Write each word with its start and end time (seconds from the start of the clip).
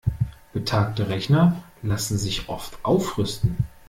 Betagte 0.51 1.09
Rechner 1.09 1.61
lassen 1.83 2.17
sich 2.17 2.49
oft 2.49 2.79
aufrüsten. 2.83 3.55